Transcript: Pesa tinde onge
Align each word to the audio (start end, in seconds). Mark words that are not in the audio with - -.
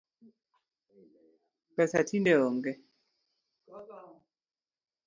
Pesa 1.75 1.99
tinde 2.07 2.33
onge 2.47 2.71